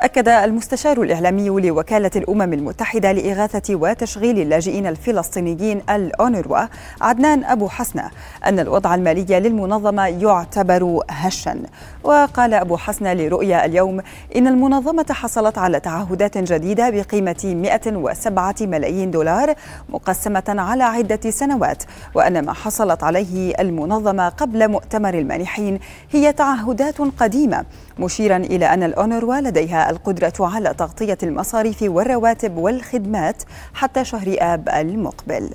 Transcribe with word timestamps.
أكد 0.00 0.28
المستشار 0.28 1.02
الإعلامي 1.02 1.48
لوكالة 1.48 2.10
الأمم 2.16 2.52
المتحدة 2.52 3.12
لإغاثة 3.12 3.74
وتشغيل 3.74 4.38
اللاجئين 4.40 4.86
الفلسطينيين 4.86 5.82
الأونروا 5.90 6.58
عدنان 7.00 7.44
أبو 7.44 7.68
حسنة 7.68 8.10
أن 8.46 8.58
الوضع 8.58 8.94
المالي 8.94 9.40
للمنظمة 9.40 10.06
يعتبر 10.06 11.00
هشا. 11.10 11.62
وقال 12.04 12.54
أبو 12.54 12.76
حسنة 12.76 13.12
لرؤيا 13.12 13.64
اليوم 13.64 14.00
إن 14.36 14.46
المنظمة 14.46 15.06
حصلت 15.10 15.58
على 15.58 15.80
تعهدات 15.80 16.38
جديدة 16.38 16.90
بقيمة 16.90 17.40
107 17.44 18.54
ملايين 18.60 19.10
دولار 19.10 19.54
مقسمة 19.88 20.44
على 20.48 20.84
عدة 20.84 21.30
سنوات 21.30 21.82
وأن 22.14 22.44
ما 22.44 22.52
حصلت 22.52 23.02
عليه 23.02 23.54
المنظمة 23.60 24.28
قبل 24.28 24.68
مؤتمر 24.68 25.14
المانحين 25.14 25.80
هي 26.10 26.32
تعهدات 26.32 27.00
قديمة 27.00 27.64
مشيرا 27.98 28.36
إلى 28.36 28.66
أن 28.66 28.82
الأونروا 28.82 29.34
لديها 29.40 29.89
القدرة 29.90 30.32
على 30.40 30.74
تغطية 30.74 31.18
المصاريف 31.22 31.82
والرواتب 31.82 32.56
والخدمات 32.56 33.42
حتى 33.74 34.04
شهر 34.04 34.36
آب 34.40 34.68
المقبل. 34.68 35.50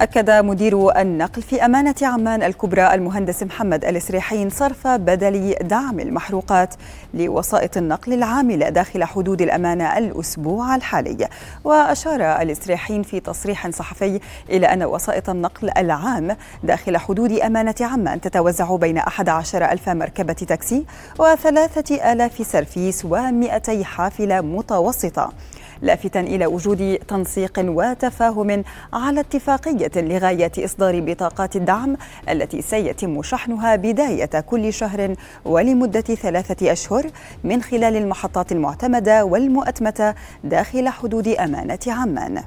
أكد 0.00 0.30
مدير 0.30 1.00
النقل 1.00 1.42
في 1.42 1.64
أمانة 1.64 1.94
عمان 2.02 2.42
الكبرى 2.42 2.94
المهندس 2.94 3.42
محمد 3.42 3.84
الإسريحين 3.84 4.50
صرف 4.50 4.86
بدل 4.86 5.54
دعم 5.60 6.00
المحروقات 6.00 6.74
لوسائط 7.14 7.76
النقل 7.76 8.12
العاملة 8.12 8.68
داخل 8.68 9.04
حدود 9.04 9.42
الأمانة 9.42 9.98
الأسبوع 9.98 10.74
الحالي. 10.74 11.28
وأشار 11.64 12.20
الإسريحين 12.42 13.02
في 13.02 13.20
تصريح 13.20 13.70
صحفي 13.70 14.20
إلى 14.50 14.66
أن 14.66 14.82
وسائط 14.82 15.30
النقل 15.30 15.70
العام 15.76 16.36
داخل 16.64 16.96
حدود 16.96 17.32
أمانة 17.32 17.74
عمان 17.80 18.20
تتوزع 18.20 18.76
بين 18.76 18.98
11 18.98 19.64
ألف 19.64 19.88
مركبة 19.88 20.32
تاكسي 20.32 20.84
وثلاثة 21.18 22.12
آلاف 22.12 22.46
سرفيس 22.46 23.04
ومئتي 23.04 23.84
حافلة 23.84 24.40
متوسطة. 24.40 25.32
لافتا 25.82 26.20
إلى 26.20 26.46
وجود 26.46 26.98
تنسيق 27.08 27.52
وتفاهم 27.58 28.64
على 28.92 29.20
اتفاقية 29.20 29.90
لغاية 29.96 30.52
إصدار 30.58 31.00
بطاقات 31.00 31.56
الدعم 31.56 31.96
التي 32.28 32.62
سيتم 32.62 33.22
شحنها 33.22 33.76
بداية 33.76 34.40
كل 34.40 34.72
شهر 34.72 35.14
ولمدة 35.44 36.00
ثلاثة 36.00 36.72
أشهر 36.72 37.06
من 37.44 37.62
خلال 37.62 37.96
المحطات 37.96 38.52
المعتمدة 38.52 39.24
والمؤتمتة 39.24 40.14
داخل 40.44 40.88
حدود 40.88 41.28
أمانة 41.28 41.78
عمان. 41.86 42.42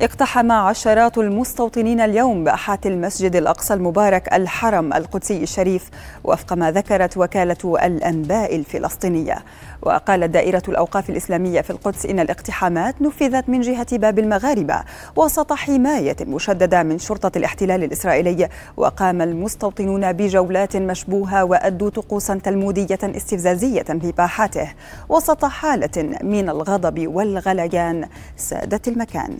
اقتحم 0.00 0.52
عشرات 0.52 1.18
المستوطنين 1.18 2.00
اليوم 2.00 2.44
باحات 2.44 2.86
المسجد 2.86 3.36
الأقصى 3.36 3.74
المبارك 3.74 4.34
الحرم 4.34 4.92
القدسي 4.92 5.42
الشريف 5.42 5.90
وفق 6.24 6.52
ما 6.52 6.70
ذكرت 6.70 7.16
وكالة 7.16 7.78
الأنباء 7.86 8.56
الفلسطينية 8.56 9.38
وقالت 9.82 10.30
دائرة 10.30 10.62
الأوقاف 10.68 11.10
الإسلامية 11.10 11.60
في 11.60 11.70
القدس 11.70 12.06
إن 12.06 12.20
الاقتحامات 12.20 13.02
نفذت 13.02 13.48
من 13.48 13.60
جهة 13.60 13.98
باب 13.98 14.18
المغاربة 14.18 14.82
وسط 15.16 15.52
حماية 15.52 16.16
مشددة 16.20 16.82
من 16.82 16.98
شرطة 16.98 17.38
الاحتلال 17.38 17.84
الإسرائيلي 17.84 18.48
وقام 18.76 19.22
المستوطنون 19.22 20.12
بجولات 20.12 20.76
مشبوهة 20.76 21.44
وأدوا 21.44 21.90
طقوسا 21.90 22.40
تلمودية 22.44 22.98
استفزازية 23.02 23.82
في 23.82 24.12
باحاته 24.12 24.68
وسط 25.08 25.44
حالة 25.44 26.18
من 26.22 26.48
الغضب 26.48 27.06
والغليان 27.06 28.08
سادت 28.36 28.88
المكان. 28.88 29.38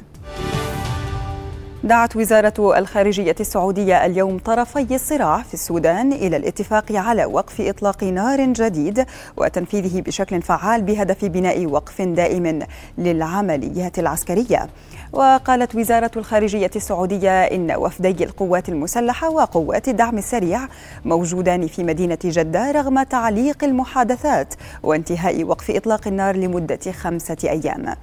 دعت 1.85 2.17
وزارة 2.17 2.79
الخارجية 2.79 3.35
السعودية 3.41 4.07
اليوم 4.07 4.39
طرفي 4.39 4.95
الصراع 4.95 5.43
في 5.43 5.55
السودان 5.55 6.13
إلى 6.13 6.37
الاتفاق 6.37 6.93
على 6.93 7.25
وقف 7.25 7.61
إطلاق 7.61 8.05
نار 8.05 8.41
جديد 8.41 9.07
وتنفيذه 9.37 10.01
بشكل 10.01 10.43
فعال 10.43 10.83
بهدف 10.83 11.25
بناء 11.25 11.67
وقف 11.67 12.03
دائم 12.03 12.59
للعمليات 12.99 13.99
العسكرية. 13.99 14.69
وقالت 15.13 15.75
وزارة 15.75 16.11
الخارجية 16.17 16.71
السعودية 16.77 17.31
إن 17.43 17.75
وفدي 17.77 18.25
القوات 18.25 18.69
المسلحة 18.69 19.31
وقوات 19.31 19.89
الدعم 19.89 20.19
السريع 20.19 20.61
موجودان 21.05 21.67
في 21.67 21.85
مدينة 21.85 22.19
جدة 22.25 22.71
رغم 22.71 23.03
تعليق 23.03 23.65
المحادثات 23.65 24.55
وانتهاء 24.83 25.45
وقف 25.45 25.71
إطلاق 25.71 26.09
النار 26.09 26.37
لمدة 26.37 26.93
خمسة 26.93 27.37
أيام. 27.45 27.95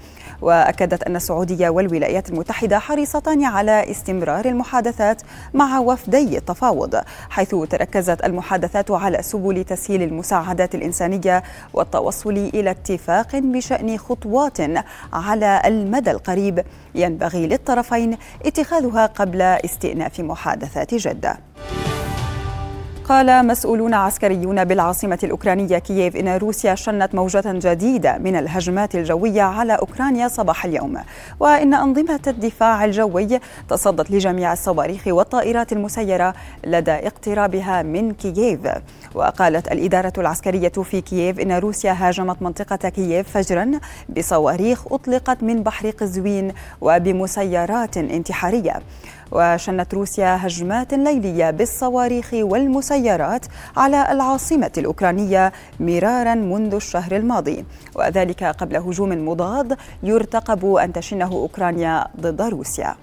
وأكدت 0.42 1.04
أن 1.04 1.16
السعودية 1.16 1.70
والولايات 1.70 2.30
المتحدة 2.30 2.80
حريصتان 2.80 3.44
على 3.44 3.65
استمرار 3.72 4.46
المحادثات 4.46 5.22
مع 5.54 5.80
وفدي 5.80 6.38
التفاوض 6.38 7.02
حيث 7.30 7.56
تركزت 7.56 8.26
المحادثات 8.26 8.92
على 8.92 9.22
سبل 9.22 9.64
تسهيل 9.64 10.02
المساعدات 10.02 10.76
الإنسانية 10.76 11.44
والتوصل 11.74 12.50
إلى 12.54 12.72
اتفاق 12.72 13.36
بشأن 13.36 13.98
خطوات 13.98 14.58
على 15.14 15.62
المدى 15.66 16.12
القريب 16.12 16.64
ينبغي 16.96 17.48
للطرفين 17.48 18.18
اتخاذها 18.46 19.06
قبل 19.06 19.42
استئناف 19.42 20.20
محادثات 20.20 20.94
جدة. 20.96 21.38
قال 23.10 23.48
مسؤولون 23.48 23.94
عسكريون 23.94 24.64
بالعاصمة 24.64 25.20
الأوكرانية 25.24 25.78
كييف 25.78 26.16
إن 26.16 26.38
روسيا 26.38 26.76
شنت 26.76 27.16
موجة 27.16 27.44
جديدة 27.46 28.18
من 28.18 28.36
الهجمات 28.36 28.96
الجوية 28.96 29.42
على 29.42 29.74
أوكرانيا 29.74 30.28
صباح 30.28 30.66
اليوم. 30.66 30.98
وإن 31.40 31.74
أنظمة 31.74 32.20
الدفاع 32.28 32.86
الجوي 32.86 33.40
تصدت 33.70 34.12
لجميع 34.12 34.54
الصواريخ 34.54 35.08
والطائرات 35.08 35.74
المسيرة 35.74 36.34
لدى 36.66 36.92
اقترابها 36.92 37.82
من 37.82 38.12
كييف. 38.12 38.60
وقالت 39.16 39.72
الإدارة 39.72 40.14
العسكرية 40.18 40.70
في 40.84 41.02
كييف 41.02 41.40
إن 41.40 41.52
روسيا 41.52 41.92
هاجمت 41.92 42.42
منطقة 42.42 42.90
كييف 42.90 43.30
فجرا 43.30 43.72
بصواريخ 44.18 44.94
أطلقت 44.94 45.44
من 45.44 45.64
بحر 45.64 45.90
قزوين 45.90 46.52
وبمسيرات 46.82 47.98
انتحارية. 47.98 48.82
وشنت 49.32 49.94
روسيا 49.94 50.48
هجمات 50.48 50.94
ليلية 50.94 51.52
بالصواريخ 51.52 52.30
والمسيرات 52.34 53.46
على 53.78 54.12
العاصمة 54.12 54.72
الأوكرانية 54.78 55.54
مرارا 55.80 56.36
منذ 56.36 56.74
الشهر 56.76 57.16
الماضي. 57.16 57.66
وذلك 57.96 58.44
قبل 58.44 58.76
هجوم 58.76 59.30
مضاد 59.30 59.78
يرتقب 60.04 60.76
أن 60.76 60.94
تشنه 60.94 61.32
أوكرانيا 61.32 62.08
ضد 62.22 62.42
روسيا. 62.42 62.96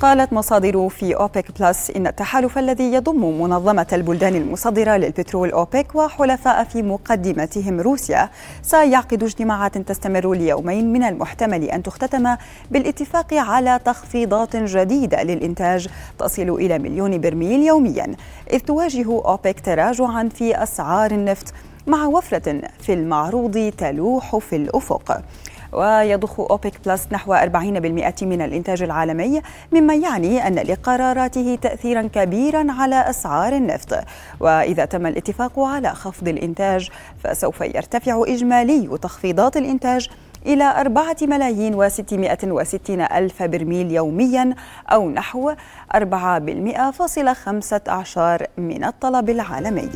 قالت 0.00 0.32
مصادر 0.32 0.88
في 0.88 1.16
أوبك 1.16 1.60
بلس 1.60 1.90
إن 1.90 2.06
التحالف 2.06 2.58
الذي 2.58 2.92
يضم 2.92 3.40
منظمة 3.42 3.86
البلدان 3.92 4.34
المصدرة 4.34 4.96
للبترول 4.96 5.50
أوبك 5.50 5.94
وحلفاء 5.94 6.64
في 6.64 6.82
مقدمتهم 6.82 7.80
روسيا 7.80 8.30
سيعقد 8.62 9.22
اجتماعات 9.22 9.78
تستمر 9.78 10.34
ليومين 10.34 10.92
من 10.92 11.02
المحتمل 11.02 11.64
أن 11.64 11.82
تختتم 11.82 12.36
بالاتفاق 12.70 13.34
على 13.34 13.80
تخفيضات 13.84 14.56
جديدة 14.56 15.22
للإنتاج 15.22 15.88
تصل 16.18 16.50
إلى 16.50 16.78
مليون 16.78 17.20
برميل 17.20 17.62
يوميا 17.62 18.14
إذ 18.52 18.58
تواجه 18.58 19.06
أوبك 19.08 19.60
تراجعا 19.60 20.28
في 20.28 20.62
أسعار 20.62 21.10
النفط 21.10 21.54
مع 21.86 22.06
وفرة 22.06 22.60
في 22.80 22.92
المعروض 22.92 23.72
تلوح 23.78 24.36
في 24.36 24.56
الأفق. 24.56 25.22
ويضخ 25.72 26.40
أوبك 26.40 26.72
بلس 26.86 27.08
نحو 27.12 27.34
40% 27.34 28.22
من 28.22 28.42
الإنتاج 28.42 28.82
العالمي 28.82 29.42
مما 29.72 29.94
يعني 29.94 30.46
أن 30.46 30.54
لقراراته 30.54 31.58
تأثيرا 31.62 32.02
كبيرا 32.02 32.66
على 32.72 33.10
أسعار 33.10 33.52
النفط. 33.52 33.94
وإذا 34.40 34.84
تم 34.84 35.06
الاتفاق 35.06 35.60
على 35.60 35.94
خفض 35.94 36.28
الإنتاج 36.28 36.90
فسوف 37.24 37.60
يرتفع 37.60 38.24
إجمالي 38.26 38.98
تخفيضات 38.98 39.56
الإنتاج 39.56 40.08
إلى 40.46 40.64
أربعة 40.80 41.16
ملايين 41.22 41.74
وستمائة 41.74 42.38
وستين 42.44 43.00
ألف 43.00 43.42
برميل 43.42 43.92
يوميا 43.92 44.54
أو 44.92 45.10
نحو 45.10 45.52
أربعة 45.94 46.38
بالمئة 46.38 46.90
فاصلة 46.90 47.32
خمسة 47.32 47.80
عشر 47.88 48.46
من 48.58 48.84
الطلب 48.84 49.30
العالمي. 49.30 49.90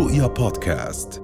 رؤيا 0.00 0.26
بودكاست. 0.26 1.19